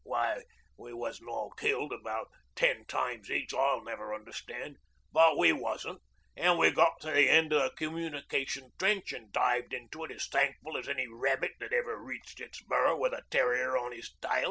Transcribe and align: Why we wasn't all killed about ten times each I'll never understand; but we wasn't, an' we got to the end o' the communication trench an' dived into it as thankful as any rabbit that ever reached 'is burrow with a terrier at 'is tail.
Why 0.03 0.41
we 0.77 0.93
wasn't 0.93 1.29
all 1.29 1.51
killed 1.51 1.93
about 1.93 2.29
ten 2.55 2.85
times 2.85 3.29
each 3.29 3.53
I'll 3.53 3.83
never 3.83 4.15
understand; 4.15 4.77
but 5.13 5.37
we 5.37 5.53
wasn't, 5.53 6.01
an' 6.35 6.57
we 6.57 6.71
got 6.71 6.99
to 7.01 7.11
the 7.11 7.29
end 7.29 7.53
o' 7.53 7.59
the 7.65 7.69
communication 7.77 8.71
trench 8.79 9.13
an' 9.13 9.27
dived 9.31 9.73
into 9.75 10.03
it 10.03 10.09
as 10.09 10.25
thankful 10.27 10.75
as 10.75 10.89
any 10.89 11.05
rabbit 11.07 11.51
that 11.59 11.71
ever 11.71 11.99
reached 12.01 12.41
'is 12.41 12.63
burrow 12.67 12.97
with 12.97 13.13
a 13.13 13.21
terrier 13.29 13.77
at 13.77 13.93
'is 13.93 14.11
tail. 14.19 14.39